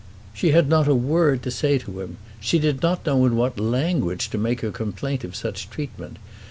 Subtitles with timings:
[0.33, 2.17] She had not a word to say to him.
[2.39, 6.17] She did not know in what language to make her complaint of such treatment.